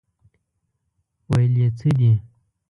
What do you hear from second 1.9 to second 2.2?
دي.